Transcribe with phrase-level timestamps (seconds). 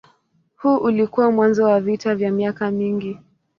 [0.55, 3.19] Huu ulikuwa mwanzo wa vita vya miaka mingi.